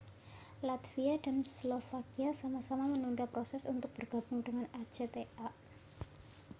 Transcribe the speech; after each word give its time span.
latvia 0.67 1.15
dan 1.25 1.37
slovakia 1.57 2.29
sama-sama 2.41 2.85
menunda 2.93 3.25
proses 3.33 3.63
untuk 3.73 3.89
bergabung 3.97 4.39
dengan 4.47 4.65
acta 4.81 5.05